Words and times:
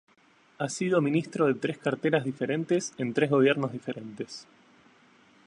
Ha 0.57 0.67
sido 0.67 0.99
ministro 0.99 1.45
de 1.45 1.53
tres 1.53 1.77
carteras 1.77 2.23
diferentes, 2.23 2.91
en 2.97 3.13
tres 3.13 3.29
gobiernos 3.29 3.71
diferentes. 3.71 4.47